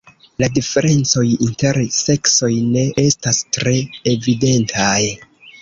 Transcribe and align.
La 0.43 0.47
diferencoj 0.53 1.25
inter 1.47 1.79
seksoj 1.97 2.51
ne 2.71 2.87
estas 3.05 3.45
tre 3.59 3.77
evidentaj. 4.15 4.93